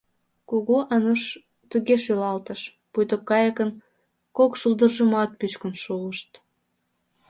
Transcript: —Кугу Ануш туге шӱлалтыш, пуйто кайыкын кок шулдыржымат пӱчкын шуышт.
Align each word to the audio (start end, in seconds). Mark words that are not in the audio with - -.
—Кугу 0.49 0.77
Ануш 0.95 1.21
туге 1.69 1.95
шӱлалтыш, 2.03 2.61
пуйто 2.91 3.15
кайыкын 3.29 3.69
кок 4.37 4.51
шулдыржымат 4.59 5.29
пӱчкын 5.39 5.73
шуышт. 5.83 6.31